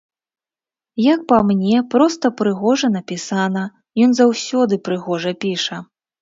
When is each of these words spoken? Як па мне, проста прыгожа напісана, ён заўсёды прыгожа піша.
Як 1.13 1.19
па 1.31 1.37
мне, 1.49 1.77
проста 1.93 2.31
прыгожа 2.39 2.89
напісана, 2.95 3.63
ён 4.07 4.17
заўсёды 4.21 4.81
прыгожа 4.89 5.35
піша. 5.47 5.77